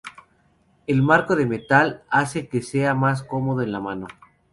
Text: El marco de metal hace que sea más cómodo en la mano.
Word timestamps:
El 0.87 1.03
marco 1.03 1.35
de 1.35 1.45
metal 1.45 2.01
hace 2.09 2.47
que 2.49 2.63
sea 2.63 2.95
más 2.95 3.21
cómodo 3.21 3.61
en 3.61 3.71
la 3.71 3.79
mano. 3.79 4.07